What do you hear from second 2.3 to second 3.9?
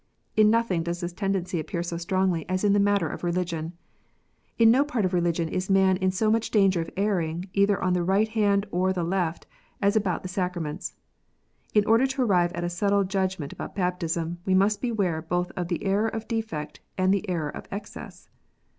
as in the matter of religion.